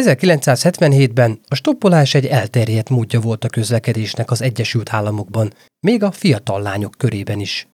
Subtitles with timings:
[0.00, 6.62] 1977-ben a stoppolás egy elterjedt módja volt a közlekedésnek az Egyesült Államokban, még a fiatal
[6.62, 7.68] lányok körében is.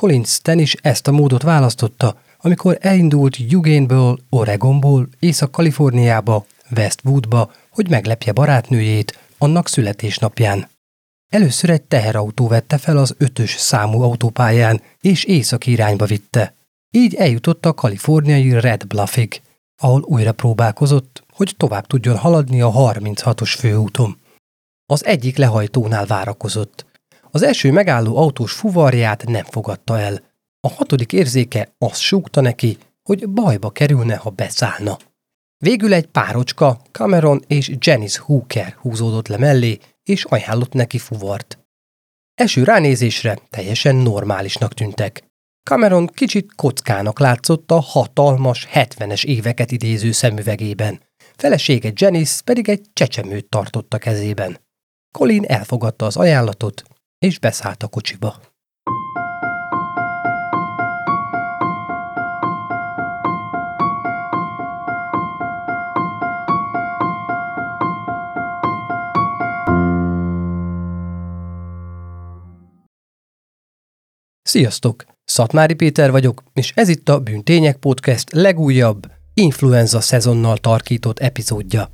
[0.00, 6.46] Collins Stan is ezt a módot választotta, amikor elindult Eugeneből, Oregonból, Észak-Kaliforniába,
[6.76, 10.68] Westwoodba, hogy meglepje barátnőjét annak születésnapján.
[11.28, 16.54] Először egy teherautó vette fel az ötös számú autópályán, és északi irányba vitte.
[16.90, 19.40] Így eljutott a kaliforniai Red Bluffig,
[19.80, 24.18] ahol újra próbálkozott, hogy tovább tudjon haladni a 36-os főúton.
[24.86, 26.86] Az egyik lehajtónál várakozott.
[27.30, 30.22] Az első megálló autós fuvarját nem fogadta el.
[30.60, 34.96] A hatodik érzéke azt súgta neki, hogy bajba kerülne, ha beszállna.
[35.56, 41.58] Végül egy párocska, Cameron és Janice Hooker húzódott le mellé, és ajánlott neki fuvart.
[42.34, 45.24] Eső ránézésre teljesen normálisnak tűntek.
[45.62, 51.06] Cameron kicsit kockának látszott a hatalmas, 70-es éveket idéző szemüvegében.
[51.42, 54.58] Felesége Janice pedig egy csecsemőt tartott a kezében.
[55.18, 56.82] Colin elfogadta az ajánlatot,
[57.18, 58.40] és beszállt a kocsiba.
[74.42, 75.04] Sziasztok!
[75.24, 81.90] Szatmári Péter vagyok, és ez itt a Bűntények Podcast legújabb, influenza szezonnal tarkított epizódja.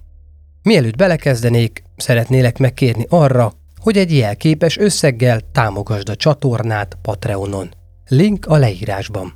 [0.63, 7.75] Mielőtt belekezdenék, szeretnélek megkérni arra, hogy egy jelképes összeggel támogasd a csatornát Patreonon.
[8.09, 9.33] Link a leírásban.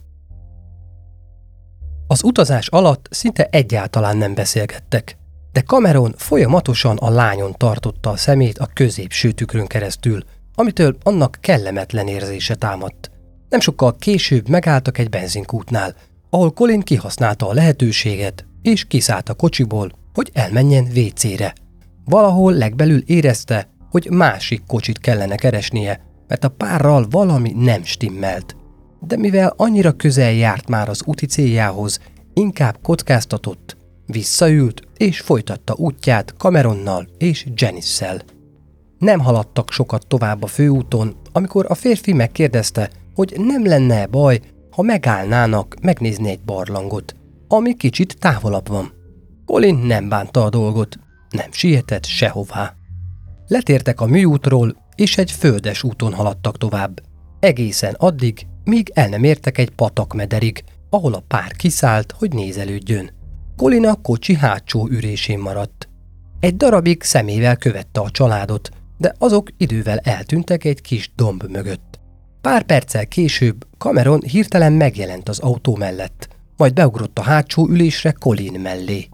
[2.07, 5.17] Az utazás alatt szinte egyáltalán nem beszélgettek,
[5.53, 10.23] de Cameron folyamatosan a lányon tartotta a szemét a középső tükrön keresztül,
[10.55, 13.11] amitől annak kellemetlen érzése támadt.
[13.49, 15.95] Nem sokkal később megálltak egy benzinkútnál,
[16.31, 21.55] ahol Colin kihasználta a lehetőséget, és kiszállt a kocsiból, hogy elmenjen WC-re.
[22.05, 28.57] Valahol legbelül érezte, hogy másik kocsit kellene keresnie, mert a párral valami nem stimmelt.
[29.01, 32.01] De mivel annyira közel járt már az úti céljához,
[32.35, 38.23] inkább kockáztatott, visszaült és folytatta útját Cameronnal és Janice-szel.
[38.99, 44.41] Nem haladtak sokat tovább a főúton, amikor a férfi megkérdezte, hogy nem lenne baj,
[44.79, 47.17] ha megállnának megnézni egy barlangot,
[47.49, 48.93] ami kicsit távolabb van.
[49.47, 50.99] Colin nem bánta a dolgot,
[51.31, 52.75] nem sietett sehová.
[53.47, 57.01] Letértek a műútról, és egy földes úton haladtak tovább.
[57.41, 63.11] Egészen addig, míg el nem értek egy patakmederig, ahol a pár kiszállt, hogy nézelődjön.
[63.57, 65.89] Colin a kocsi hátsó ürésén maradt.
[66.41, 71.88] Egy darabig szemével követte a családot, de azok idővel eltűntek egy kis domb mögött.
[72.49, 78.61] Pár perccel később Cameron hirtelen megjelent az autó mellett, majd beugrott a hátsó ülésre Colin
[78.61, 79.09] mellé.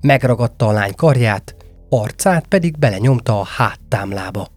[0.00, 1.56] Megragadta a lány karját,
[1.88, 4.48] arcát pedig belenyomta a háttámlába.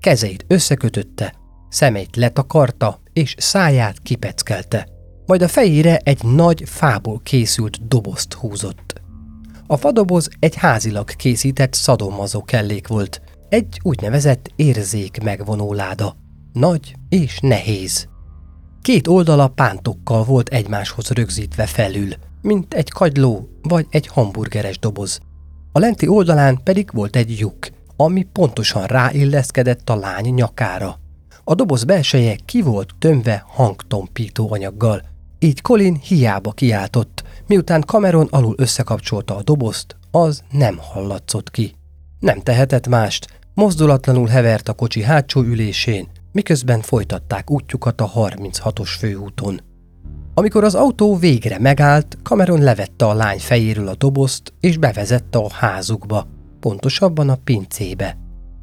[0.00, 1.34] Kezeit összekötötte,
[1.68, 4.88] szemeit letakarta és száját kipeckelte.
[5.26, 9.00] Majd a fejére egy nagy fából készült dobozt húzott.
[9.66, 16.19] A fadoboz egy házilag készített szadomazó kellék volt, egy úgynevezett érzék megvonó láda.
[16.52, 18.08] Nagy és nehéz.
[18.82, 22.08] Két oldala pántokkal volt egymáshoz rögzítve felül,
[22.42, 25.20] mint egy kagyló vagy egy hamburgeres doboz.
[25.72, 30.98] A lenti oldalán pedig volt egy lyuk, ami pontosan ráilleszkedett a lány nyakára.
[31.44, 35.02] A doboz belseje ki volt tömve hangtompító anyaggal,
[35.38, 41.74] így Colin hiába kiáltott, miután Cameron alul összekapcsolta a dobozt, az nem hallatszott ki.
[42.18, 49.60] Nem tehetett mást, mozdulatlanul hevert a kocsi hátsó ülésén, miközben folytatták útjukat a 36-os főúton.
[50.34, 55.52] Amikor az autó végre megállt, Cameron levette a lány fejéről a dobozt, és bevezette a
[55.52, 56.26] házukba,
[56.60, 58.16] pontosabban a pincébe.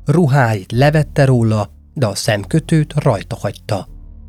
[0.06, 3.88] Ruháit levette róla, de a szemkötőt rajta hagyta.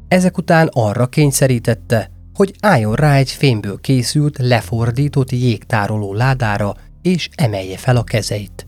[0.09, 7.77] Ezek után arra kényszerítette, hogy álljon rá egy fémből készült, lefordított jégtároló ládára, és emelje
[7.77, 8.67] fel a kezeit.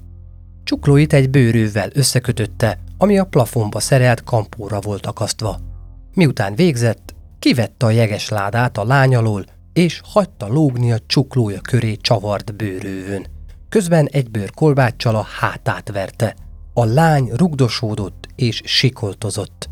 [0.65, 5.59] Csuklóit egy bőrővel összekötötte, ami a plafonba szerelt kampóra volt akasztva.
[6.15, 11.95] Miután végzett, kivette a jeges ládát a lány alól, és hagyta lógni a csuklója köré
[11.95, 13.27] csavart bőrővön.
[13.69, 16.37] Közben egy bőrkolbáccsal a hátát verte.
[16.75, 19.69] A lány rugdosódott és sikoltozott.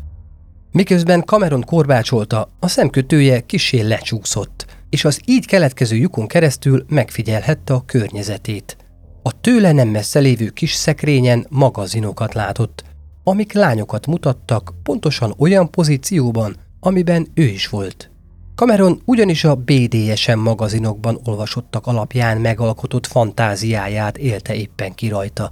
[0.71, 7.85] Miközben Cameron korbácsolta, a szemkötője kisé lecsúszott, és az így keletkező lyukon keresztül megfigyelhette a
[7.85, 8.77] környezetét.
[9.23, 12.83] A tőle nem messze lévő kis szekrényen magazinokat látott,
[13.29, 18.11] amik lányokat mutattak pontosan olyan pozícióban, amiben ő is volt.
[18.55, 25.51] Cameron ugyanis a BDSM magazinokban olvasottak alapján megalkotott fantáziáját élte éppen ki rajta.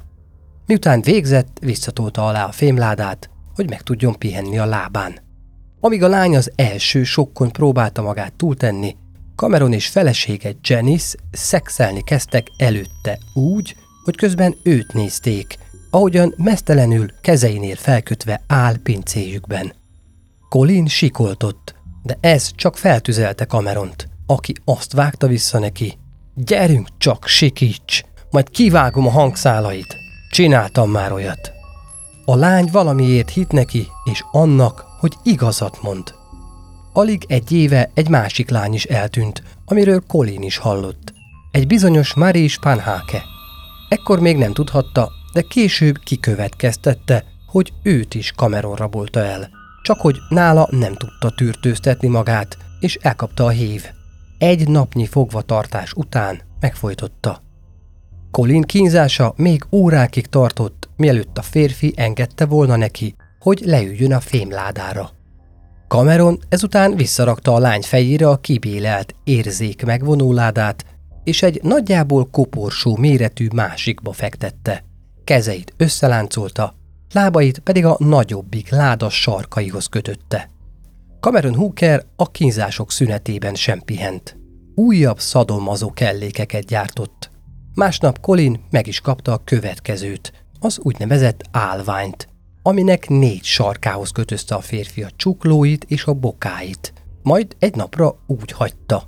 [0.66, 5.20] Miután végzett, visszatolta alá a fémládát, hogy meg tudjon pihenni a lábán.
[5.80, 8.96] Amíg a lány az első sokkon próbálta magát túltenni,
[9.36, 15.58] Cameron és felesége Janice szexelni kezdtek előtte úgy, hogy közben őt nézték,
[15.90, 19.74] ahogyan mesztelenül kezeinél felkötve áll pincéjükben.
[20.50, 25.98] Colin sikoltott, de ez csak feltüzelte Cameront, aki azt vágta vissza neki.
[26.36, 29.96] Gyerünk csak, sikíts, majd kivágom a hangszálait.
[30.32, 31.52] Csináltam már olyat.
[32.26, 36.14] A lány valamiért hit neki, és annak, hogy igazat mond.
[36.94, 41.14] Alig egy éve egy másik lány is eltűnt, amiről Colin is hallott.
[41.52, 43.24] Egy bizonyos Marie Spanhake.
[43.90, 49.50] Ekkor még nem tudhatta, de később kikövetkeztette, hogy őt is Cameron rabolta el.
[49.84, 53.86] Csak hogy nála nem tudta tűrtőztetni magát, és elkapta a hív.
[54.38, 57.42] Egy napnyi fogvatartás után megfojtotta.
[58.32, 65.10] Colin kínzása még órákig tartott, mielőtt a férfi engedte volna neki, hogy leüljön a fémládára.
[65.88, 70.86] Cameron ezután visszarakta a lány fejére a kibélelt érzék megvonóládát,
[71.24, 74.86] és egy nagyjából koporsó méretű másikba fektette.
[75.28, 76.74] Kezeit összeláncolta,
[77.14, 80.50] lábait pedig a nagyobbik láda sarkaihoz kötötte.
[81.20, 84.38] Cameron Hooker a kínzások szünetében sem pihent.
[84.76, 87.32] Újabb szadomazó kellékeket gyártott.
[87.76, 92.28] Másnap Colin meg is kapta a következőt, az úgynevezett állványt,
[92.62, 96.94] aminek négy sarkához kötözte a férfi a csuklóit és a bokáit,
[97.24, 99.04] majd egy napra úgy hagyta.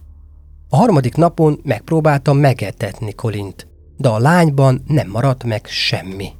[0.70, 3.68] A harmadik napon megpróbálta megetetni Kolint,
[4.00, 6.32] de a lányban nem maradt meg semmi.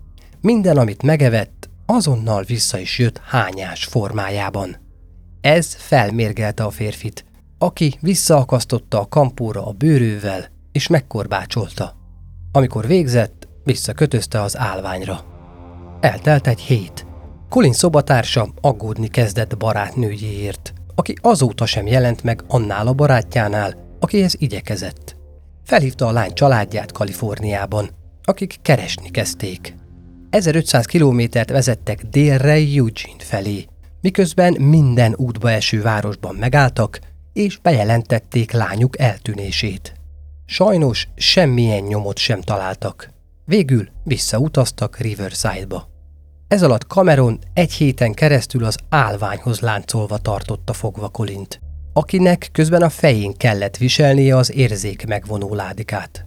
[0.42, 4.78] Minden, amit megevett, azonnal vissza is jött hányás formájában.
[5.42, 7.26] Ez felmérgelte a férfit,
[7.58, 11.96] aki visszaakasztotta a kampóra a bőrővel, és megkorbácsolta.
[12.52, 15.26] Amikor végzett, visszakötözte az állványra.
[16.00, 17.06] Eltelt egy hét.
[17.50, 25.19] Colin szobatársa aggódni kezdett barátnőjéért, aki azóta sem jelent meg annál a barátjánál, akihez igyekezett.
[25.70, 27.90] Felhívta a lány családját Kaliforniában,
[28.24, 29.76] akik keresni kezdték.
[30.30, 33.66] 1500 kilométert vezettek délre Eugene felé,
[34.02, 37.00] miközben minden útba eső városban megálltak,
[37.34, 39.94] és bejelentették lányuk eltűnését.
[40.46, 43.10] Sajnos semmilyen nyomot sem találtak.
[43.46, 45.90] Végül visszautaztak Riverside-ba.
[46.48, 51.60] Ez alatt Cameron egy héten keresztül az állványhoz láncolva tartotta fogva Kolint,
[52.00, 56.26] akinek közben a fején kellett viselnie az érzék megvonó ládikát.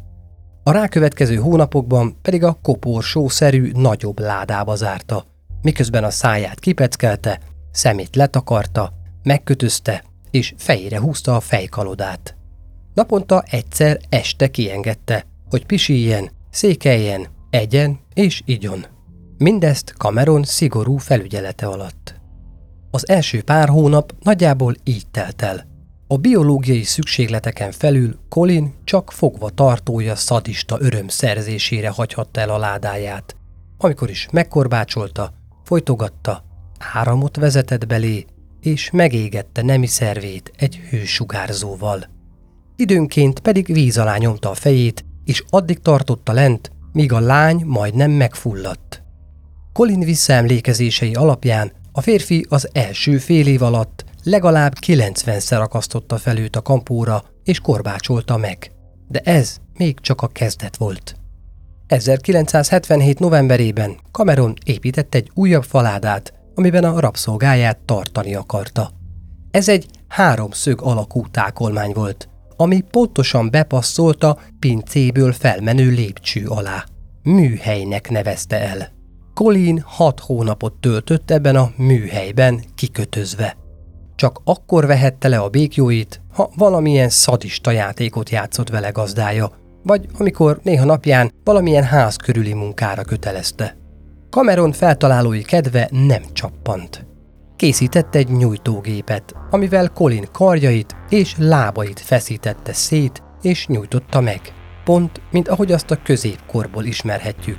[0.62, 5.24] A rákövetkező hónapokban pedig a koporsószerű nagyobb ládába zárta,
[5.62, 7.40] miközben a száját kipeckelte,
[7.70, 8.92] szemét letakarta,
[9.22, 12.36] megkötözte és fejére húzta a fejkalodát.
[12.94, 18.86] Naponta egyszer este kiengedte, hogy pisiljen, székeljen, egyen és igyon.
[19.38, 22.20] Mindezt Cameron szigorú felügyelete alatt.
[22.90, 25.70] Az első pár hónap nagyjából így telt el.
[26.12, 33.36] A biológiai szükségleteken felül Colin csak fogva tartója szadista öröm szerzésére hagyhatta el a ládáját.
[33.78, 35.32] Amikor is megkorbácsolta,
[35.64, 36.44] folytogatta,
[36.94, 38.26] áramot vezetett belé,
[38.60, 42.04] és megégette nemi szervét egy hősugárzóval.
[42.76, 48.10] Időnként pedig víz alá nyomta a fejét, és addig tartotta lent, míg a lány majdnem
[48.10, 49.02] megfulladt.
[49.72, 56.56] Colin visszaemlékezései alapján a férfi az első fél év alatt legalább 90-szer akasztotta fel őt
[56.56, 58.72] a kampóra és korbácsolta meg.
[59.08, 61.16] De ez még csak a kezdet volt.
[61.86, 63.18] 1977.
[63.18, 68.90] novemberében Cameron épített egy újabb faládát, amiben a rabszolgáját tartani akarta.
[69.50, 76.84] Ez egy háromszög alakú tákolmány volt, ami pontosan bepasszolta pincéből felmenő lépcső alá.
[77.22, 78.92] Műhelynek nevezte el.
[79.34, 83.56] Colin hat hónapot töltött ebben a műhelyben kikötözve.
[84.22, 89.50] Csak akkor vehette le a békjóit, ha valamilyen szadista játékot játszott vele gazdája,
[89.82, 93.76] vagy amikor néha napján valamilyen ház körüli munkára kötelezte.
[94.30, 97.06] Cameron feltalálói kedve nem csappant.
[97.56, 104.40] Készített egy nyújtógépet, amivel Colin karjait és lábait feszítette szét és nyújtotta meg.
[104.84, 107.58] Pont, mint ahogy azt a középkorból ismerhetjük.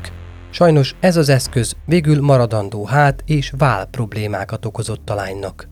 [0.49, 5.71] Sajnos ez az eszköz végül maradandó hát és vál problémákat okozott a lánynak.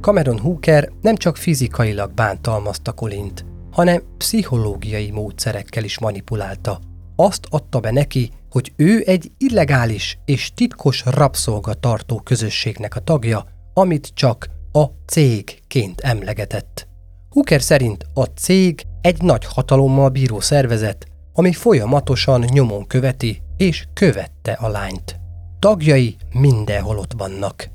[0.00, 6.80] Cameron Hooker nem csak fizikailag bántalmazta Colint, hanem pszichológiai módszerekkel is manipulálta.
[7.16, 14.10] Azt adta be neki, hogy ő egy illegális és titkos rabszolgatartó közösségnek a tagja, amit
[14.14, 16.88] csak a cégként emlegetett.
[17.30, 24.52] Hooker szerint a cég egy nagy hatalommal bíró szervezet, ami folyamatosan nyomon követi és követte
[24.52, 25.16] a lányt.
[25.58, 27.68] Tagjai mindenhol ott vannak.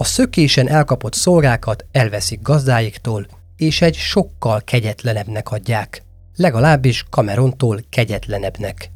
[0.00, 3.26] A szökésen elkapott szolgákat elveszik gazdáiktól,
[3.56, 6.02] és egy sokkal kegyetlenebbnek adják.
[6.36, 8.90] Legalábbis Camerontól kegyetlenebbnek.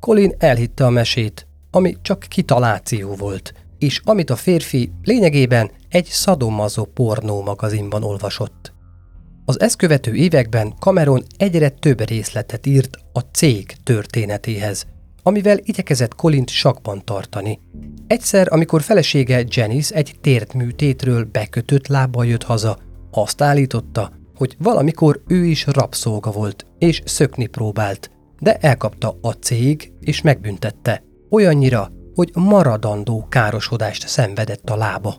[0.00, 6.84] Colin elhitte a mesét, ami csak kitaláció volt, és amit a férfi lényegében egy szadomazó
[6.84, 8.72] pornó magazinban olvasott.
[9.44, 14.86] Az ezt követő években Cameron egyre több részletet írt a cég történetéhez,
[15.26, 17.60] amivel igyekezett Colint sakban tartani.
[18.06, 22.78] Egyszer, amikor felesége Janice egy térdműtétről bekötött lábbal jött haza,
[23.10, 29.92] azt állította, hogy valamikor ő is rabszolga volt, és szökni próbált, de elkapta a cég,
[30.00, 31.02] és megbüntette.
[31.30, 35.16] Olyannyira, hogy maradandó károsodást szenvedett a lába.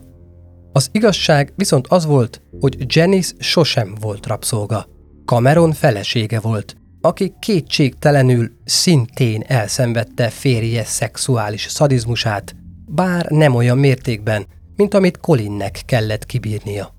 [0.72, 4.86] Az igazság viszont az volt, hogy Janice sosem volt rabszolga.
[5.24, 14.94] Cameron felesége volt, aki kétségtelenül szintén elszenvedte férje szexuális szadizmusát, bár nem olyan mértékben, mint
[14.94, 16.96] amit Colinnek kellett kibírnia.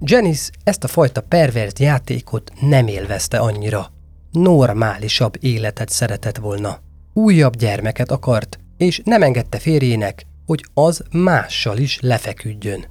[0.00, 3.92] Janice ezt a fajta pervert játékot nem élvezte annyira.
[4.30, 6.78] Normálisabb életet szeretett volna.
[7.12, 12.84] Újabb gyermeket akart, és nem engedte férjének, hogy az mással is lefeküdjön.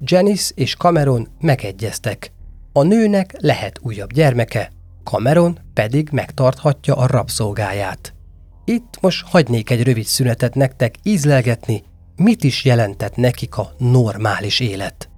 [0.00, 2.32] Janice és Cameron megegyeztek.
[2.72, 4.72] A nőnek lehet újabb gyermeke,
[5.10, 8.14] Cameron pedig megtarthatja a rabszolgáját.
[8.64, 11.82] Itt most hagynék egy rövid szünetet nektek ízlelgetni,
[12.16, 15.10] mit is jelentett nekik a normális élet.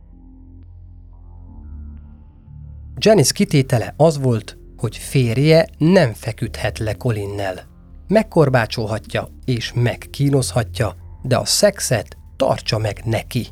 [2.96, 7.62] Janice kitétele az volt, hogy férje nem feküdhet le Colinnel.
[8.08, 13.46] Megkorbácsolhatja és megkínozhatja, de a szexet tartsa meg neki.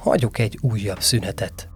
[0.00, 1.69] Hagyjuk egy újabb szünetet.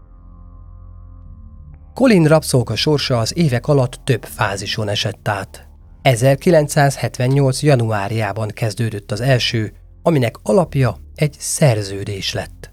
[1.94, 5.68] Colin rabszolga sorsa az évek alatt több fázison esett át.
[6.02, 7.62] 1978.
[7.62, 9.72] januárjában kezdődött az első,
[10.02, 12.72] aminek alapja egy szerződés lett.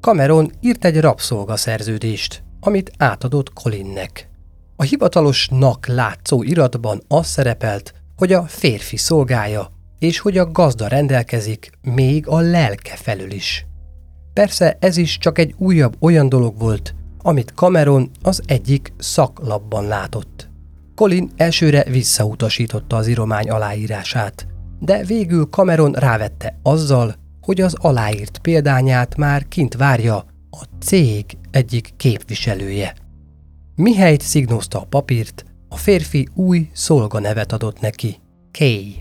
[0.00, 4.28] Cameron írt egy rabszolga szerződést, amit átadott Colinnek.
[4.76, 11.70] A hivatalosnak látszó iratban az szerepelt, hogy a férfi szolgája, és hogy a gazda rendelkezik
[11.82, 13.66] még a lelke felül is.
[14.32, 20.50] Persze ez is csak egy újabb olyan dolog volt, amit Cameron az egyik szaklapban látott.
[20.94, 24.46] Colin elsőre visszautasította az iromány aláírását,
[24.80, 30.16] de végül Cameron rávette azzal, hogy az aláírt példányát már kint várja
[30.50, 32.94] a cég egyik képviselője.
[33.74, 38.20] Mihelyt szignózta a papírt, a férfi új szolganevet adott neki,
[38.58, 38.94] Kay.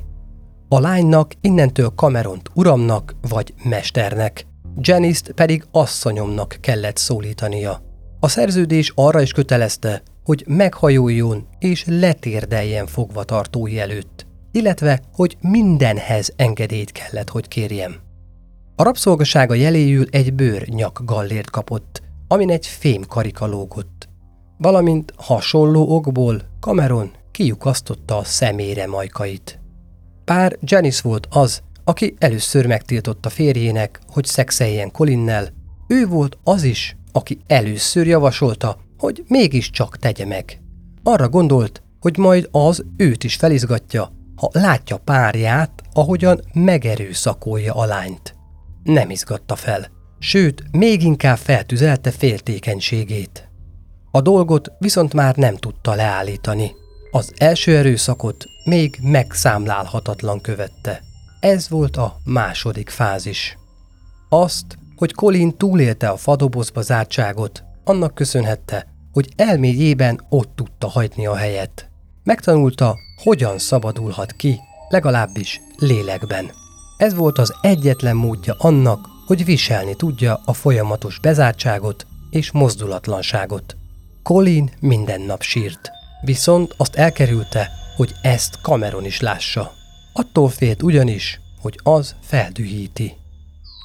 [0.67, 4.45] A lánynak innentől Cameront uramnak vagy mesternek,
[4.77, 7.90] Janice-t pedig asszonyomnak kellett szólítania.
[8.23, 16.91] A szerződés arra is kötelezte, hogy meghajoljon és letérdeljen fogvatartói előtt, illetve, hogy mindenhez engedélyt
[16.91, 17.95] kellett, hogy kérjem.
[18.75, 24.09] A rabszolgasága jeléül egy bőr nyak gallért kapott, amin egy fém karika lógott.
[24.57, 29.59] Valamint hasonló okból Cameron kiukasztotta a szemére majkait.
[30.25, 35.47] Pár Janice volt az, aki először megtiltotta férjének, hogy szexeljen Colinnel,
[35.87, 40.61] ő volt az is, aki először javasolta, hogy mégiscsak tegye meg.
[41.03, 48.35] Arra gondolt, hogy majd az őt is felizgatja, ha látja párját, ahogyan megerőszakolja a lányt.
[48.83, 49.87] Nem izgatta fel,
[50.19, 53.49] sőt, még inkább feltüzelte féltékenységét.
[54.11, 56.71] A dolgot viszont már nem tudta leállítani.
[57.11, 61.01] Az első erőszakot még megszámlálhatatlan követte.
[61.39, 63.57] Ez volt a második fázis.
[64.29, 71.35] Azt, hogy Colin túlélte a fadobozba zártságot, annak köszönhette, hogy elméjében ott tudta hagyni a
[71.35, 71.89] helyet.
[72.23, 76.51] Megtanulta, hogyan szabadulhat ki, legalábbis lélekben.
[76.97, 83.75] Ez volt az egyetlen módja annak, hogy viselni tudja a folyamatos bezártságot és mozdulatlanságot.
[84.23, 85.91] Colin minden nap sírt,
[86.21, 89.71] viszont azt elkerülte, hogy ezt Cameron is lássa.
[90.13, 93.19] Attól félt ugyanis, hogy az feldühíti.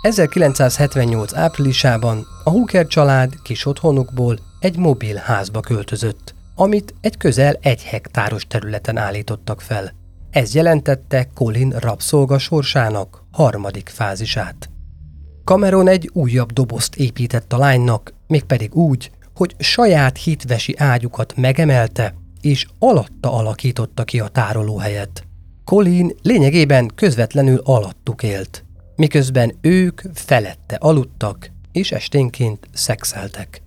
[0.02, 7.82] 1978 áprilisában a Hooker család kis otthonukból egy mobil házba költözött, amit egy közel egy
[7.82, 9.92] hektáros területen állítottak fel.
[10.30, 14.68] Ez jelentette Colin rabszolga sorsának harmadik fázisát.
[15.44, 22.66] Cameron egy újabb dobozt épített a lánynak, mégpedig úgy, hogy saját hitvesi ágyukat megemelte, és
[22.78, 25.24] alatta alakította ki a tárolóhelyet.
[25.64, 28.65] Colin lényegében közvetlenül alattuk élt,
[28.96, 33.62] miközben ők felette aludtak, és esténként szexeltek.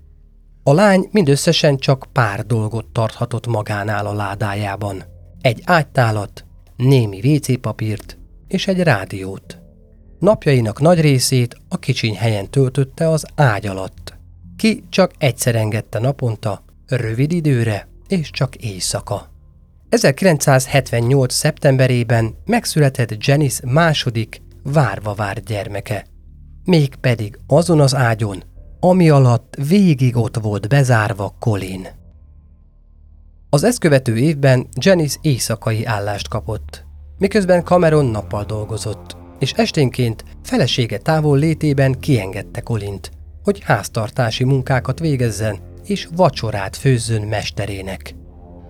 [0.64, 5.04] A lány mindösszesen csak pár dolgot tarthatott magánál a ládájában.
[5.42, 6.46] Egy ágytálat,
[6.76, 8.18] némi WC papírt
[8.48, 9.60] és egy rádiót.
[10.20, 14.18] Napjainak nagy részét a kicsiny helyen töltötte az ágy alatt.
[14.58, 19.32] Ki csak egyszer engedte naponta, rövid időre és csak éjszaka.
[19.90, 21.34] 1978.
[21.34, 26.06] szeptemberében megszületett Janice második, várva várt gyermeke.
[26.64, 28.44] Mégpedig azon az ágyon,
[28.80, 31.88] ami alatt végig ott volt bezárva Colin.
[33.50, 36.86] Az ezt követő évben Janice éjszakai állást kapott,
[37.18, 43.12] miközben Cameron nappal dolgozott, és esténként felesége távol létében kiengedte Colint,
[43.44, 48.16] hogy háztartási munkákat végezzen és vacsorát főzzön mesterének.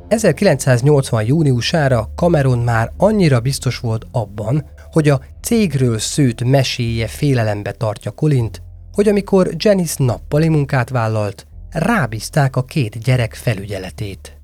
[0.09, 1.25] 1980.
[1.25, 8.61] júniusára Cameron már annyira biztos volt abban, hogy a cégről szőtt meséje félelembe tartja Colint,
[8.91, 14.37] hogy amikor Janice nappali munkát vállalt, rábízták a két gyerek felügyeletét.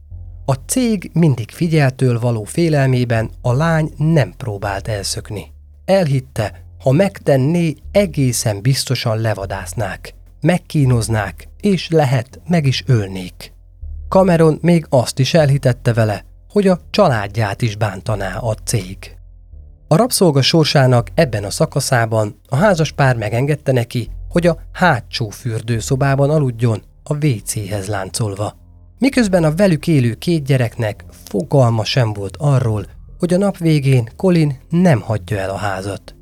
[0.45, 5.51] A cég mindig figyeltől való félelmében a lány nem próbált elszökni.
[5.85, 13.54] Elhitte, ha megtenné, egészen biztosan levadásznák, megkínoznák, és lehet, meg is ölnék.
[14.15, 19.17] Cameron még azt is elhitette vele, hogy a családját is bántaná a cég.
[19.87, 26.29] A rabszolga sorsának ebben a szakaszában a házas pár megengedte neki, hogy a hátsó fürdőszobában
[26.29, 28.55] aludjon a WC-hez láncolva.
[28.99, 32.85] Miközben a velük élő két gyereknek fogalma sem volt arról,
[33.19, 36.15] hogy a nap végén Colin nem hagyja el a házat.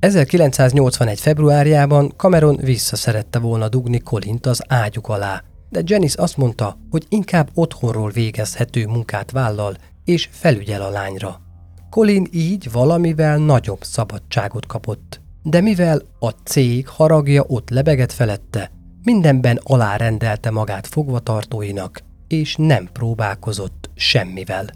[0.00, 1.20] 1981.
[1.20, 7.50] februárjában Cameron visszaszerette volna dugni Colint az ágyuk alá, de Janice azt mondta, hogy inkább
[7.54, 11.40] otthonról végezhető munkát vállal és felügyel a lányra.
[11.90, 15.20] Colin így valamivel nagyobb szabadságot kapott.
[15.42, 18.70] De mivel a cég haragja ott lebegett felette,
[19.02, 24.70] mindenben alárendelte magát fogvatartóinak, és nem próbálkozott semmivel.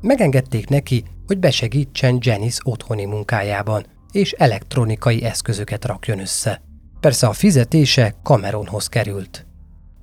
[0.00, 6.62] Megengedték neki, hogy besegítsen Janice otthoni munkájában, és elektronikai eszközöket rakjon össze.
[7.00, 9.46] Persze a fizetése Cameronhoz került.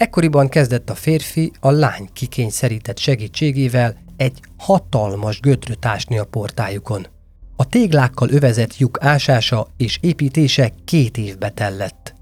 [0.02, 7.08] Ekkoriban kezdett a férfi a lány kikényszerített segítségével egy hatalmas götröt ásni a portájukon.
[7.56, 12.14] A téglákkal övezett lyuk ásása és építése két évbe tellett.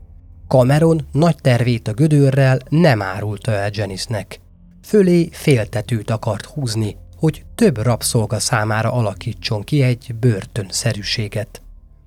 [0.47, 4.39] Cameron nagy tervét a gödörrel nem árulta el Janice-nek.
[4.83, 11.61] Fölé féltetőt akart húzni, hogy több rabszolga számára alakítson ki egy börtönszerűséget.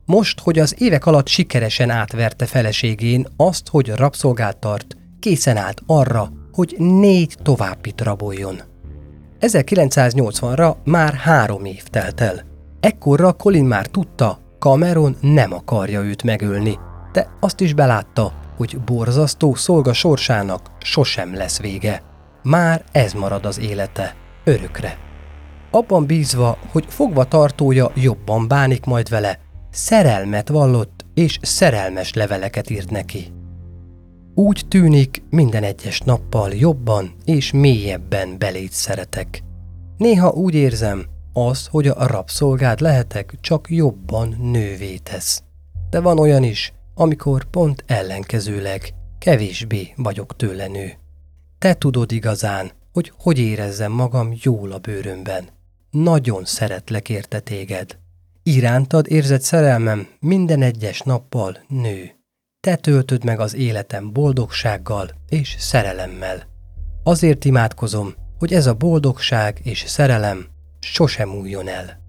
[0.05, 6.29] Most, hogy az évek alatt sikeresen átverte feleségén azt, hogy rabszolgát tart, készen állt arra,
[6.53, 8.61] hogy négy továbbit raboljon.
[9.41, 12.41] 1980-ra már három év telt el.
[12.81, 16.79] Ekkorra Colin már tudta, Cameron nem akarja őt megölni,
[17.13, 22.03] de azt is belátta, hogy borzasztó szolga sorsának sosem lesz vége.
[22.43, 24.99] Már ez marad az élete, örökre.
[25.71, 29.39] Abban bízva, hogy fogva tartója jobban bánik majd vele,
[29.71, 33.33] szerelmet vallott és szerelmes leveleket írt neki.
[34.35, 39.43] Úgy tűnik, minden egyes nappal jobban és mélyebben belét szeretek.
[39.97, 45.43] Néha úgy érzem, az, hogy a rabszolgád lehetek, csak jobban nővé tesz.
[45.91, 50.93] De van olyan is, amikor pont ellenkezőleg kevésbé vagyok tőle nő.
[51.59, 55.49] Te tudod igazán, hogy hogy érezzem magam jól a bőrömben.
[55.91, 57.99] Nagyon szeretlek érte téged.
[58.43, 62.22] Irántad érzett szerelmem minden egyes nappal nő.
[62.67, 66.43] Te töltöd meg az életem boldogsággal és szerelemmel.
[67.03, 70.47] Azért imádkozom, hogy ez a boldogság és szerelem
[70.81, 72.01] sosem újjon el.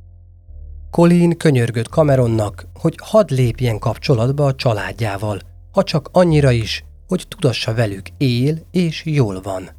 [0.91, 5.39] Colin könyörgött Cameronnak, hogy hadd lépjen kapcsolatba a családjával,
[5.71, 9.69] ha csak annyira is, hogy tudassa velük él és jól van.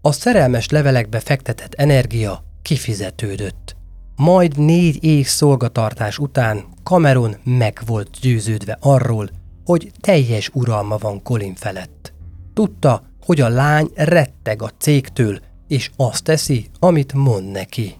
[0.00, 3.76] A szerelmes levelekbe fektetett energia kifizetődött.
[4.16, 9.30] Majd négy év szolgatartás után Cameron meg volt győződve arról,
[9.70, 12.12] hogy teljes uralma van Colin felett.
[12.54, 17.94] Tudta, hogy a lány retteg a cégtől, és azt teszi, amit mond neki.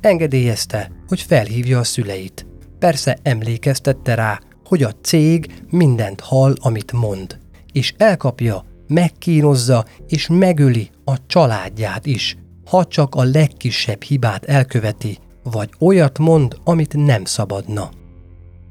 [0.00, 2.46] Engedélyezte, hogy felhívja a szüleit.
[2.78, 7.38] persze emlékeztette rá, hogy a cég mindent hall, amit mond,
[7.72, 15.70] és elkapja, megkínozza és megöli a családját is, ha csak a legkisebb hibát elköveti, vagy
[15.78, 17.90] olyat mond, amit nem szabadna.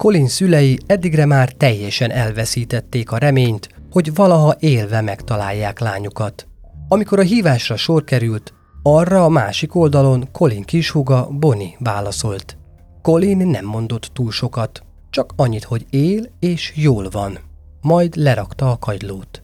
[0.04, 6.48] Colin szülei eddigre már teljesen elveszítették a reményt, hogy valaha élve megtalálják lányukat.
[6.88, 12.58] Amikor a hívásra sor került, arra a másik oldalon Colin kishúga Bonnie válaszolt.
[13.02, 17.39] Colin nem mondott túl sokat, csak annyit, hogy él és jól van.
[17.82, 19.44] Majd lerakta a kagylót.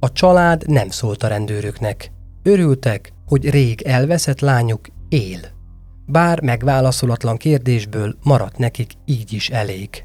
[0.00, 2.12] A család nem szólt a rendőröknek.
[2.42, 5.55] Örültek, hogy rég elveszett lányuk él.
[6.06, 10.04] Bár megválaszolatlan kérdésből maradt nekik így is elég.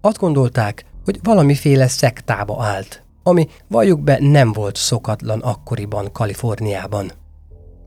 [0.00, 7.12] Azt gondolták, hogy valamiféle szektába állt, ami valljuk be nem volt szokatlan akkoriban Kaliforniában.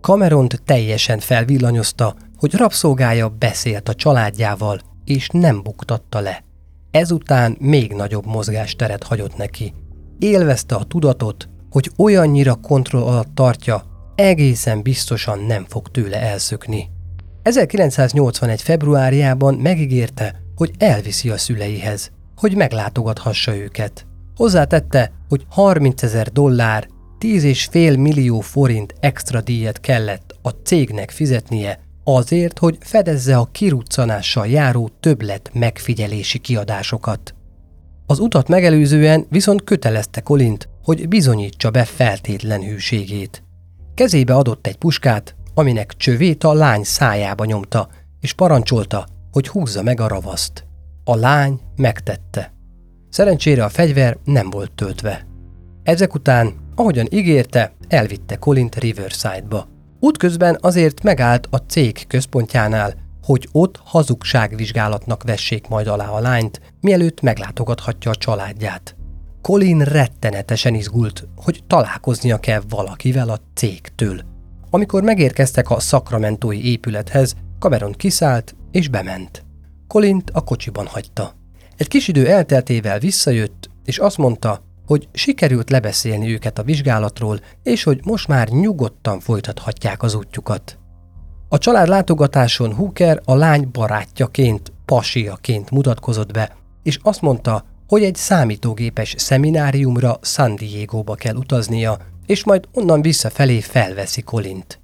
[0.02, 6.44] Cameront teljesen felvillanyozta, hogy rabszolgája beszélt a családjával, és nem buktatta le.
[6.92, 9.74] Ezután még nagyobb mozgásteret hagyott neki.
[10.20, 13.84] Élvezte a tudatot, hogy olyannyira kontroll alatt tartja,
[14.16, 16.90] egészen biztosan nem fog tőle elszökni.
[17.44, 18.62] 1981.
[18.62, 24.06] februárjában megígérte, hogy elviszi a szüleihez, hogy meglátogathassa őket.
[24.36, 26.88] Hozzátette, hogy 30 ezer dollár,
[27.20, 34.90] 10,5 millió forint extra díjat kellett a cégnek fizetnie azért, hogy fedezze a kiruccanással járó
[35.00, 37.36] többlet megfigyelési kiadásokat.
[38.06, 43.44] Az utat megelőzően viszont kötelezte Kolint, hogy bizonyítsa be feltétlen hűségét.
[43.94, 47.88] Kezébe adott egy puskát, aminek csövét a lány szájába nyomta,
[48.20, 50.66] és parancsolta, hogy húzza meg a ravaszt.
[51.04, 52.54] A lány megtette.
[53.10, 55.26] Szerencsére a fegyver nem volt töltve.
[55.84, 59.68] Ezek után, ahogyan ígérte, elvitte Colint Riverside-ba.
[60.00, 67.22] Útközben azért megállt a cég központjánál, hogy ott hazugságvizsgálatnak vessék majd alá a lányt, mielőtt
[67.22, 68.96] meglátogathatja a családját.
[69.42, 74.33] Colin rettenetesen izgult, hogy találkoznia kell valakivel a cégtől.
[74.76, 79.46] Amikor megérkeztek a szakramentói épülethez, Cameron kiszállt és bement.
[79.88, 81.36] Colint a kocsiban hagyta.
[81.78, 87.84] Egy kis idő elteltével visszajött, és azt mondta, hogy sikerült lebeszélni őket a vizsgálatról, és
[87.84, 90.78] hogy most már nyugodtan folytathatják az útjukat.
[91.50, 98.16] A család látogatáson Hooker a lány barátjaként, pasiaként mutatkozott be, és azt mondta, hogy egy
[98.16, 104.82] számítógépes szemináriumra San Diego-ba kell utaznia, és majd onnan visszafelé felveszi Colint.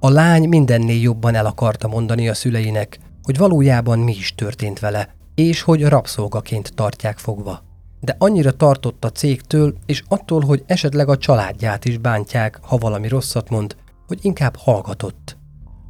[0.00, 5.14] A lány mindennél jobban el akarta mondani a szüleinek, hogy valójában mi is történt vele,
[5.34, 7.62] és hogy rabszolgaként tartják fogva.
[8.00, 13.08] De annyira tartott a cégtől, és attól, hogy esetleg a családját is bántják, ha valami
[13.08, 15.36] rosszat mond, hogy inkább hallgatott.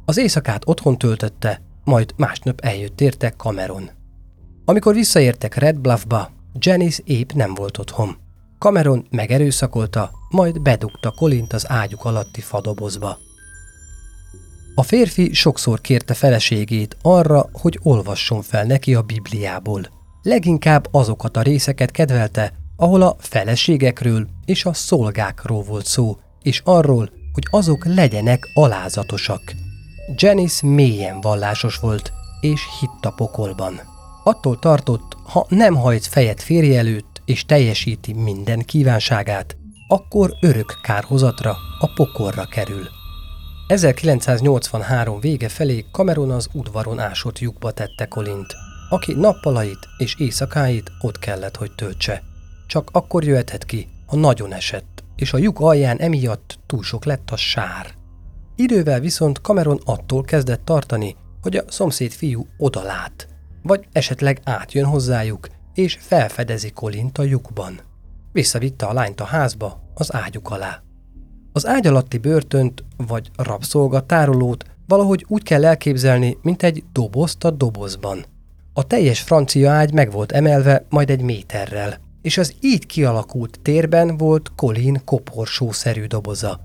[0.05, 3.89] Az éjszakát otthon töltötte, majd másnap eljött érte Cameron.
[4.65, 8.17] Amikor visszaértek Red Bluffba, Janice épp nem volt otthon.
[8.63, 13.17] Cameron megerőszakolta, majd bedugta Colint az ágyuk alatti fadobozba.
[14.75, 19.81] A férfi sokszor kérte feleségét arra, hogy olvasson fel neki a Bibliából.
[20.21, 27.09] Leginkább azokat a részeket kedvelte, ahol a feleségekről és a szolgákról volt szó, és arról,
[27.33, 29.53] hogy azok legyenek alázatosak.
[30.15, 33.81] Janice mélyen vallásos volt, és hitt a pokolban.
[34.23, 39.57] Attól tartott, ha nem hajt fejet férje előtt, és teljesíti minden kívánságát,
[39.87, 42.87] akkor örök kárhozatra, a pokorra kerül.
[43.67, 48.55] 1983 vége felé Cameron az udvaron ásott lyukba tette Colint,
[48.89, 52.23] aki nappalait és éjszakáit ott kellett, hogy töltse.
[52.67, 57.29] Csak akkor jöhetett ki, ha nagyon esett, és a lyuk alján emiatt túl sok lett
[57.31, 57.93] a sár.
[58.55, 63.27] Idővel viszont Cameron attól kezdett tartani, hogy a szomszéd fiú odalát,
[63.61, 67.79] vagy esetleg átjön hozzájuk, és felfedezi Colint a lyukban.
[68.31, 70.81] Visszavitte a lányt a házba, az ágyuk alá.
[71.51, 77.51] Az ágy alatti börtönt vagy rabszolga tárolót valahogy úgy kell elképzelni, mint egy dobozt a
[77.51, 78.25] dobozban.
[78.73, 84.17] A teljes francia ágy meg volt emelve majd egy méterrel, és az így kialakult térben
[84.17, 86.59] volt Colin koporsószerű doboza.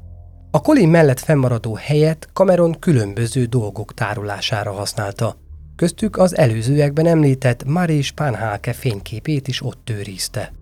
[0.51, 5.37] A Colin mellett fennmaradó helyet Cameron különböző dolgok tárolására használta.
[5.79, 10.53] Köztük az előzőekben említett Marie Spanhake fényképét is ott őrizte.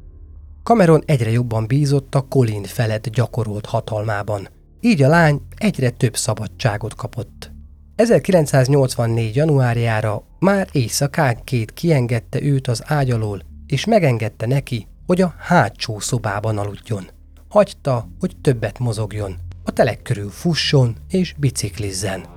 [0.63, 4.49] Cameron egyre jobban bízott a Colin felett gyakorolt hatalmában.
[4.81, 7.51] Így a lány egyre több szabadságot kapott.
[7.95, 9.37] 1984.
[9.37, 16.59] januárjára már éjszakánként kiengedte őt az ágy alól, és megengedte neki, hogy a hátsó szobában
[16.59, 17.07] aludjon.
[17.49, 22.36] Hagyta, hogy többet mozogjon, a telek körül fusson és biciklizzen.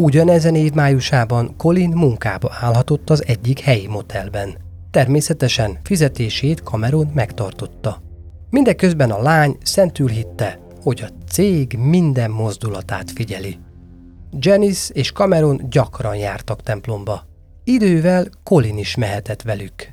[0.00, 4.54] Ugyanezen év májusában Colin munkába állhatott az egyik helyi motelben.
[4.90, 8.02] Természetesen fizetését Cameron megtartotta.
[8.50, 13.58] Mindeközben a lány szentül hitte, hogy a cég minden mozdulatát figyeli.
[14.38, 17.26] Janice és Cameron gyakran jártak templomba.
[17.64, 19.92] Idővel Colin is mehetett velük.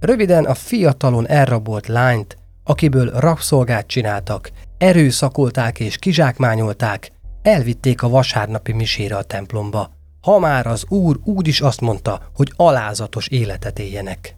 [0.00, 7.12] Röviden a fiatalon elrabolt lányt, akiből rabszolgát csináltak, erőszakolták és kizsákmányolták,
[7.44, 12.52] elvitték a vasárnapi misére a templomba, ha már az úr úgy is azt mondta, hogy
[12.56, 14.36] alázatos életet éljenek.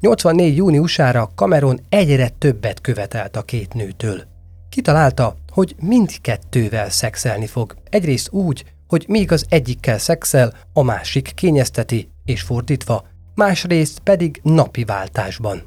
[0.00, 0.56] 84.
[0.56, 4.22] júniusára Cameron egyre többet követelt a két nőtől.
[4.68, 7.76] Kitalálta, hogy mindkettővel szexelni fog.
[7.90, 14.84] Egyrészt úgy, hogy míg az egyikkel szexel, a másik kényezteti, és fordítva, másrészt pedig napi
[14.84, 15.62] váltásban.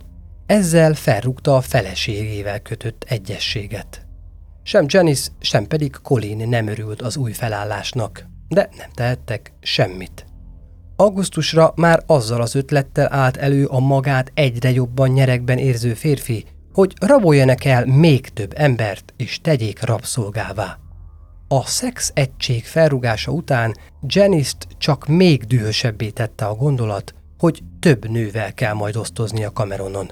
[0.45, 4.08] Ezzel felrúgta a feleségével kötött egyességet.
[4.69, 10.25] Sem Janice, sem pedig Colin nem örült az új felállásnak, de nem tehettek semmit.
[10.95, 16.93] Augusztusra már azzal az ötlettel állt elő a magát egyre jobban nyerekben érző férfi, hogy
[16.99, 20.77] raboljanak el még több embert és tegyék rabszolgává.
[21.47, 28.53] A szex egység felrugása után Janice-t csak még dühösebbé tette a gondolat, hogy több nővel
[28.53, 30.11] kell majd osztozni a Cameronon.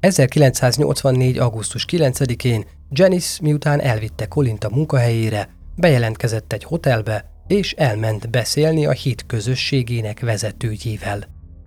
[0.00, 1.38] 1984.
[1.38, 8.92] augusztus 9-én Janice miután elvitte Colint a munkahelyére, bejelentkezett egy hotelbe, és elment beszélni a
[8.92, 11.24] hit közösségének vezetőjével.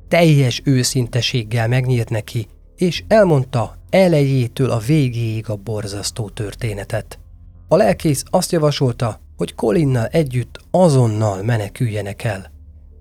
[0.07, 7.19] Teljes őszinteséggel megnyírt neki, és elmondta elejétől a végéig a borzasztó történetet.
[7.67, 12.51] A lelkész azt javasolta, hogy Colinnal együtt azonnal meneküljenek el.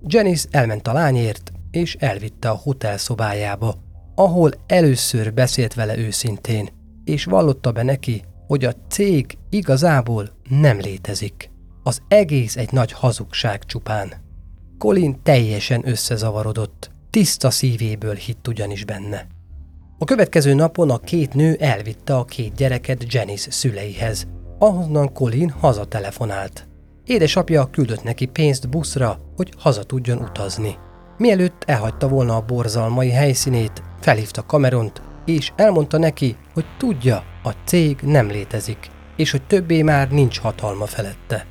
[0.01, 3.75] Janice elment a lányért, és elvitte a hotel szobájába,
[4.15, 6.69] ahol először beszélt vele őszintén,
[7.07, 11.49] és vallotta be neki, hogy a cég igazából nem létezik.
[11.83, 14.13] Az egész egy nagy hazugság csupán.
[14.77, 19.27] Colin teljesen összezavarodott, tiszta szívéből hitt ugyanis benne.
[19.97, 24.27] A következő napon a két nő elvitte a két gyereket Janice szüleihez,
[24.59, 26.67] ahonnan Colin hazatelefonált.
[27.05, 30.75] Édesapja küldött neki pénzt buszra, hogy haza tudjon utazni.
[31.17, 37.99] Mielőtt elhagyta volna a borzalmai helyszínét, felhívta Cameront, és elmondta neki, hogy tudja, a cég
[38.01, 41.45] nem létezik, és hogy többé már nincs hatalma felette.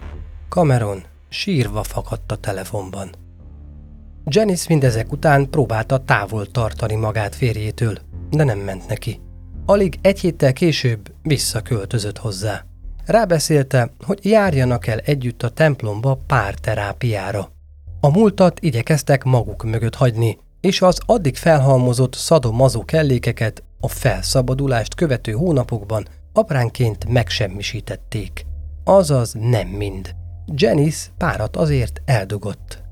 [0.48, 3.10] Cameron sírva fakadt a telefonban.
[4.24, 7.98] Janice mindezek után próbálta távol tartani magát férjétől,
[8.30, 9.20] de nem ment neki.
[9.66, 12.64] Alig egy héttel később visszaköltözött hozzá.
[13.04, 17.50] Rábeszélte, hogy járjanak el együtt a templomba párterápiára.
[18.00, 25.33] A múltat igyekeztek maguk mögött hagyni, és az addig felhalmozott szadomazó kellékeket a felszabadulást követő
[25.33, 28.46] hónapokban apránként megsemmisítették.
[28.85, 30.14] Azaz nem mind.
[30.46, 32.83] Janice párat azért eldugott.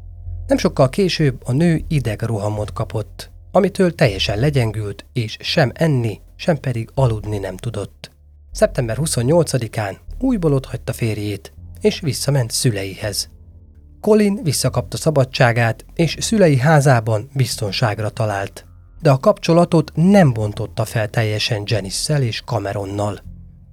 [0.46, 6.90] Nem sokkal később a nő idegrohamot kapott, amitől teljesen legyengült, és sem enni, sem pedig
[6.94, 8.10] aludni nem tudott.
[8.52, 13.28] Szeptember 28-án újból ott hagyta férjét, és visszament szüleihez.
[14.04, 18.64] Colin visszakapta szabadságát, és szülei házában biztonságra talált.
[19.00, 23.18] De a kapcsolatot nem bontotta fel teljesen Janice-szel és Cameronnal.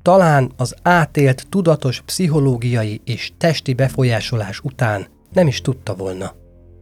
[0.01, 6.33] Talán az átélt tudatos pszichológiai és testi befolyásolás után nem is tudta volna.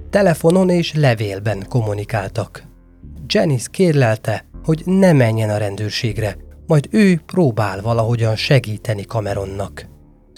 [0.09, 2.63] Telefonon és levélben kommunikáltak.
[3.27, 9.87] Janice kérlelte, hogy ne menjen a rendőrségre, majd ő próbál valahogyan segíteni Cameronnak.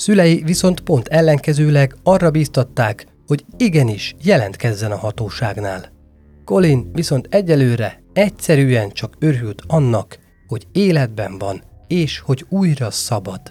[0.02, 5.92] Szülei viszont pont ellenkezőleg arra bíztatták, hogy igenis jelentkezzen a hatóságnál.
[6.46, 13.42] Colin viszont egyelőre egyszerűen csak örült annak, hogy életben van, és hogy újra szabad.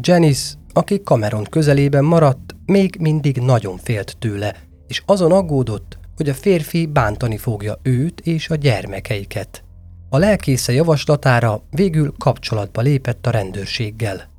[0.00, 4.54] Janice, aki Cameron közelében maradt, még mindig nagyon félt tőle,
[4.88, 9.64] és azon aggódott, hogy a férfi bántani fogja őt és a gyermekeiket.
[10.08, 14.34] A lelkésze javaslatára végül kapcsolatba lépett a rendőrséggel.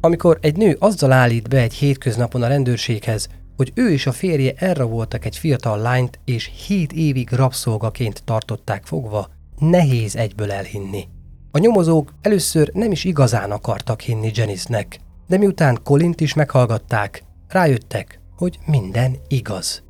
[0.00, 4.52] Amikor egy nő azzal állít be egy hétköznapon a rendőrséghez, hogy ő és a férje
[4.56, 9.28] elraboltak egy fiatal lányt, és hét évig rabszolgaként tartották fogva,
[9.58, 11.08] nehéz egyből elhinni.
[11.50, 18.20] A nyomozók először nem is igazán akartak hinni Janice-nek, de miután Colint is meghallgatták, rájöttek,
[18.36, 19.82] hogy minden igaz.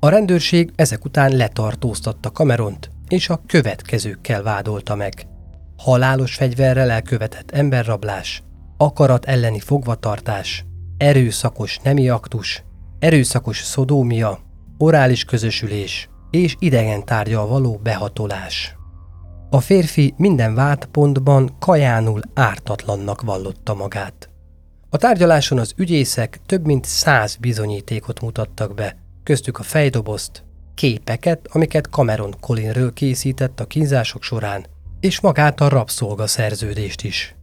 [0.00, 5.26] A rendőrség ezek után letartóztatta Cameront, és a következőkkel vádolta meg.
[5.76, 8.42] Halálos fegyverrel elkövetett emberrablás,
[8.80, 10.64] akarat elleni fogvatartás,
[10.96, 12.64] erőszakos nemi aktus,
[12.98, 14.38] erőszakos szodómia,
[14.78, 18.76] orális közösülés és idegen tárgyal való behatolás.
[19.50, 24.30] A férfi minden vádpontban kajánul ártatlannak vallotta magát.
[24.90, 31.86] A tárgyaláson az ügyészek több mint száz bizonyítékot mutattak be, köztük a fejdobozt, képeket, amiket
[31.86, 34.66] Cameron Colinről készített a kínzások során,
[35.00, 37.34] és magát a rabszolga szerződést is.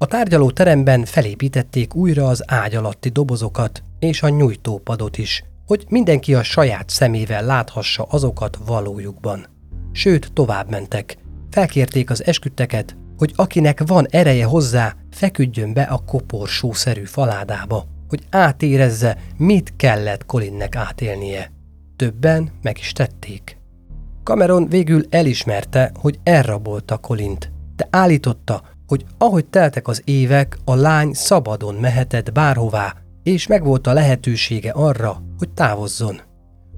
[0.00, 6.34] A tárgyaló teremben felépítették újra az ágy alatti dobozokat és a nyújtópadot is, hogy mindenki
[6.34, 9.46] a saját szemével láthassa azokat valójukban.
[9.92, 11.16] Sőt, tovább mentek.
[11.50, 19.18] Felkérték az esküdteket, hogy akinek van ereje hozzá, feküdjön be a koporsószerű faládába, hogy átérezze,
[19.36, 21.52] mit kellett Colinnek átélnie.
[21.96, 23.58] Többen meg is tették.
[24.22, 31.12] Cameron végül elismerte, hogy elrabolta Colint, de állította, hogy ahogy teltek az évek, a lány
[31.12, 36.20] szabadon mehetett bárhová, és megvolt a lehetősége arra, hogy távozzon.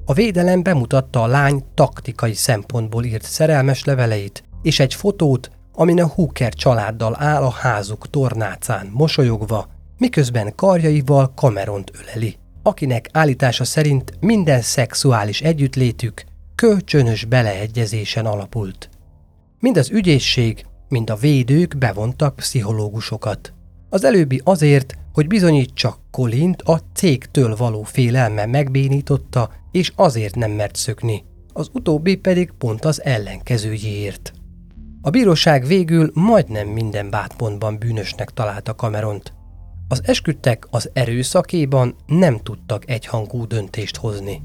[0.04, 6.06] A védelem bemutatta a lány taktikai szempontból írt szerelmes leveleit, és egy fotót, amin a
[6.06, 9.68] Hooker családdal áll a házuk tornácán mosolyogva,
[9.98, 18.88] miközben karjaival Cameront öleli, akinek állítása szerint minden szexuális együttlétük kölcsönös beleegyezésen alapult.
[19.58, 23.52] Mind az ügyészség, mind a védők bevontak pszichológusokat.
[23.88, 30.76] Az előbbi azért, hogy bizonyítsa Kolint a cégtől való félelme megbénította, és azért nem mert
[30.76, 31.24] szökni.
[31.52, 34.32] Az utóbbi pedig pont az ellenkezőjéért.
[35.02, 39.32] A bíróság végül majdnem minden bátpontban bűnösnek találta Cameront.
[39.88, 44.42] Az esküdtek az erőszakéban nem tudtak egyhangú döntést hozni.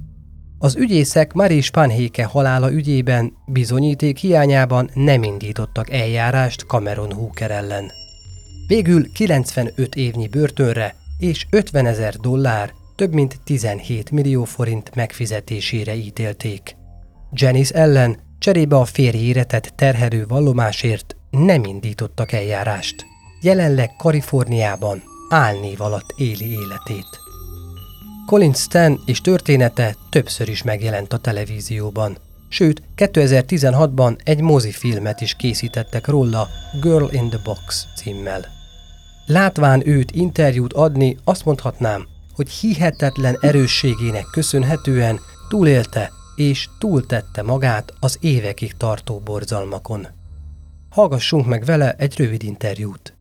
[0.66, 7.92] Az ügyészek Marie Spanhéke halála ügyében bizonyíték hiányában nem indítottak eljárást Cameron Hooker ellen.
[8.68, 16.76] Végül 95 évnyi börtönre és 50 ezer dollár, több mint 17 millió forint megfizetésére ítélték.
[17.32, 23.06] Janice ellen cserébe a férjére tett terhelő vallomásért nem indítottak eljárást.
[23.42, 27.25] Jelenleg Kaliforniában álnév alatt éli életét.
[28.26, 32.18] Colin Stan és története többször is megjelent a televízióban.
[32.50, 36.48] Sőt, 2016-ban egy mozifilmet is készítettek róla
[36.82, 38.46] Girl in the Box címmel.
[39.26, 48.18] Látván őt interjút adni, azt mondhatnám, hogy hihetetlen erősségének köszönhetően túlélte és túltette magát az
[48.22, 50.08] évekig tartó borzalmakon.
[50.90, 53.18] Hallgassunk meg vele egy rövid interjút.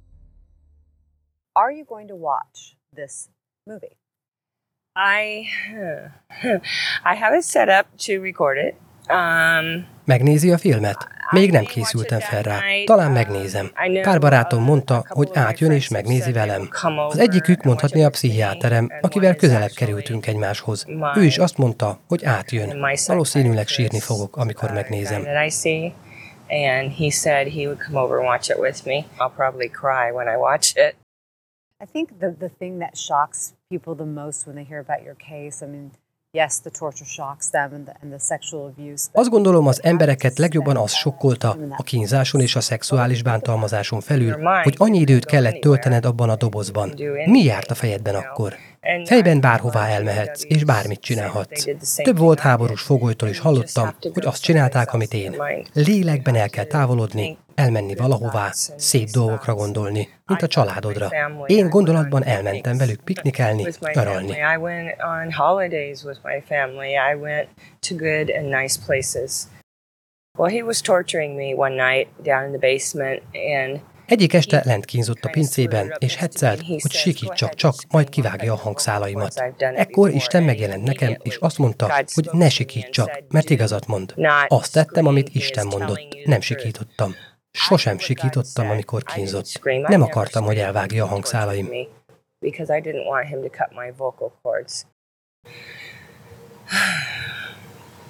[1.52, 3.12] Are you going to watch this
[3.64, 4.03] movie?
[4.96, 5.46] I
[7.04, 8.74] I have it set up to record it.
[9.10, 11.08] Um, Megnézi a filmet?
[11.30, 12.60] Még nem készültem fel rá.
[12.84, 13.70] Talán megnézem.
[14.02, 16.68] Pár barátom mondta, hogy átjön és megnézi velem.
[17.08, 20.86] Az egyikük mondhatni a pszichiáterem, akivel közelebb kerültünk egymáshoz.
[21.16, 22.86] Ő is azt mondta, hogy átjön.
[23.06, 25.24] Valószínűleg sírni fogok, amikor megnézem.
[26.48, 29.06] And he said he would come over and watch it with me.
[29.18, 30.94] I'll probably cry when I watch it.
[31.82, 35.16] I think the, the thing that shocks people the most when they hear about your
[35.16, 35.90] case, I mean,
[36.32, 39.08] yes, the torture shocks them and the, and the sexual abuse.
[39.12, 44.74] Azt gondolom, az embereket legjobban az sokkolta a kínzáson és a szexuális bántalmazáson felül, hogy
[44.76, 46.92] annyi időt kellett töltened abban a dobozban.
[47.26, 48.54] Mi járt a fejedben akkor?
[49.04, 51.64] Fejben bárhová elmehetsz, és bármit csinálhatsz.
[52.02, 55.36] Több volt háborús fogolytól is hallottam, hogy azt csinálták, amit én.
[55.72, 61.08] Lélekben el kell távolodni, elmenni valahová, szép dolgokra gondolni, mint a családodra.
[61.46, 64.36] Én gondolatban elmentem velük piknikelni, nyaralni.
[70.36, 74.84] Well, he was torturing me one night down in the basement, and egyik este lent
[74.84, 79.44] kínzott a pincében, és hetszelt, hogy sikítsak csak, majd kivágja a hangszálaimat.
[79.58, 84.14] Ekkor Isten megjelent nekem, és azt mondta, hogy ne sikítsak, mert igazat mond.
[84.48, 86.00] Azt tettem, amit Isten mondott.
[86.24, 87.14] Nem sikítottam.
[87.50, 89.60] Sosem sikítottam, amikor kínzott.
[89.62, 91.68] Nem akartam, hogy elvágja a hangszálaim.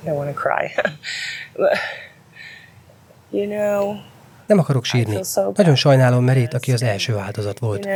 [0.06, 0.70] I want to cry.
[3.30, 3.96] you know,
[4.46, 5.20] nem akarok sírni.
[5.54, 7.86] Nagyon sajnálom Merét, aki az első áldozat volt.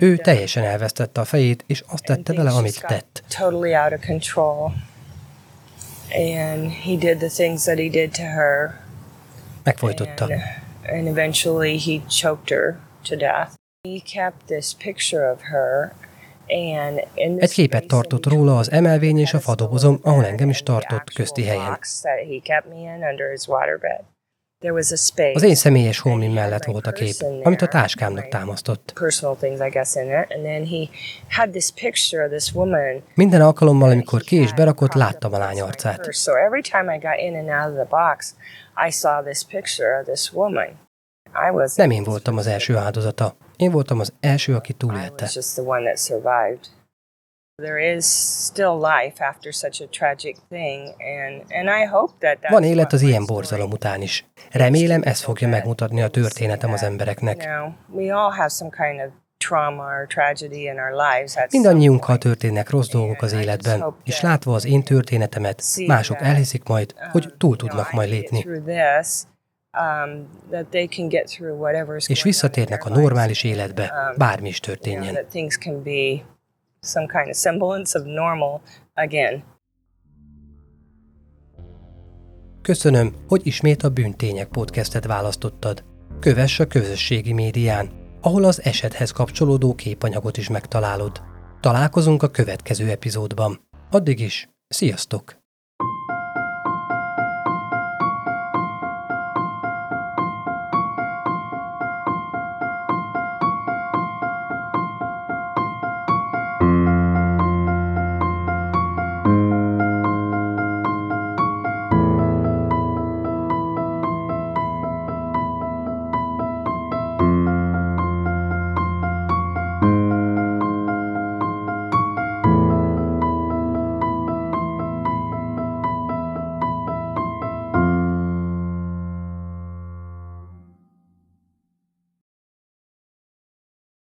[0.00, 3.22] Ő teljesen elvesztette a fejét, és azt tette vele, amit tett.
[9.62, 10.28] Megfojtotta.
[10.92, 12.76] And eventually he choked her
[13.08, 13.50] to death.
[13.88, 15.92] He kept this picture of her
[17.36, 21.78] egy képet tartott róla az emelvény és a fadobozom, ahol engem is tartott közti helyen.
[25.34, 28.92] Az én személyes homim mellett volt a kép, amit a táskámnak támasztott.
[33.14, 36.08] Minden alkalommal, amikor ki és berakott, láttam a lány arcát.
[41.74, 43.36] Nem én voltam az első áldozata.
[43.56, 45.26] Én voltam az első, aki túlélte.
[52.48, 54.26] Van élet az ilyen borzalom után is.
[54.50, 57.48] Remélem ez fogja megmutatni a történetem az embereknek.
[61.50, 67.34] Mindannyiunkkal történnek rossz dolgok az életben, és látva az én történetemet, mások elhiszik majd, hogy
[67.38, 68.64] túl tudnak majd lépni, um,
[72.08, 75.14] és visszatérnek a normális életbe, bármi is történjen.
[82.62, 85.84] Köszönöm, hogy ismét a Bűntények podcastet választottad.
[86.20, 91.22] Kövess a közösségi médián, ahol az esethez kapcsolódó képanyagot is megtalálod.
[91.60, 93.60] Találkozunk a következő epizódban.
[93.90, 95.45] Addig is, sziasztok!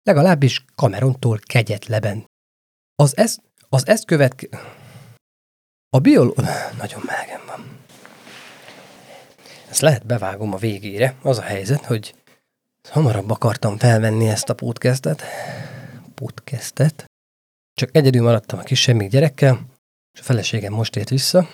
[0.10, 2.26] Legalábbis Camerontól kegyetleben.
[2.96, 3.38] Az ez,
[3.70, 4.48] az ezt követke...
[5.90, 6.34] A biol...
[6.78, 7.78] Nagyon melegen van.
[9.70, 11.16] Ezt lehet bevágom a végére.
[11.22, 12.16] Az a helyzet, hogy
[12.90, 15.24] hamarabb akartam felvenni ezt a podcastet.
[16.16, 17.06] Podcastet.
[17.74, 19.66] Csak egyedül maradtam a kisebbik gyerekkel,
[20.14, 21.48] és a feleségem most ért vissza,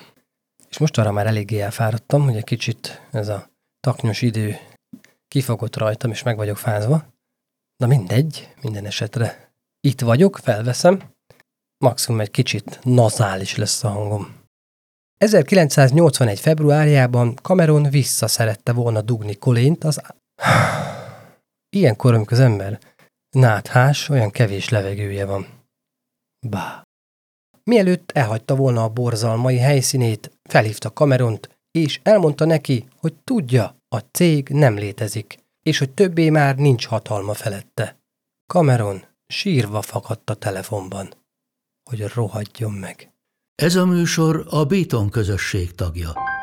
[0.69, 3.49] és most arra már eléggé elfáradtam, hogy egy kicsit ez a
[3.79, 4.57] taknyos idő
[5.27, 7.13] kifogott rajtam, és meg vagyok fázva.
[7.77, 9.53] Na mindegy, minden esetre.
[9.79, 11.13] Itt vagyok, felveszem.
[11.77, 14.43] Maximum egy kicsit nazális lesz a hangom.
[15.17, 16.39] 1981.
[16.39, 20.01] februárjában Cameron visszaszerette volna dugni Colént az...
[21.77, 22.79] Ilyenkor, amikor az ember
[23.29, 25.47] náthás, olyan kevés levegője van.
[26.47, 26.83] Bá.
[27.63, 34.49] Mielőtt elhagyta volna a borzalmai helyszínét, felhívta Cameront, és elmondta neki, hogy tudja, a cég
[34.49, 37.99] nem létezik, és hogy többé már nincs hatalma felette.
[38.51, 41.13] Cameron sírva fakadt a telefonban,
[41.89, 43.13] hogy rohadjon meg.
[43.55, 46.34] Ez a műsor a Béton közösség tagja.